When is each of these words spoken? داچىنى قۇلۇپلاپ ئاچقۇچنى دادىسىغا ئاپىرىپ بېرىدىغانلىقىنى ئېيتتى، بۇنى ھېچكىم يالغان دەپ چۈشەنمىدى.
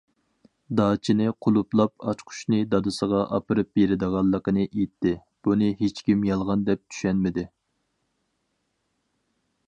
داچىنى 0.77 1.25
قۇلۇپلاپ 1.47 2.05
ئاچقۇچنى 2.11 2.61
دادىسىغا 2.71 3.19
ئاپىرىپ 3.37 3.69
بېرىدىغانلىقىنى 3.79 4.63
ئېيتتى، 4.69 5.13
بۇنى 5.49 5.69
ھېچكىم 5.83 6.25
يالغان 6.29 6.63
دەپ 6.71 6.83
چۈشەنمىدى. 6.95 7.45